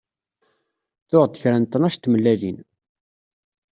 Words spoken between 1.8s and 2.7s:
n tmellalin.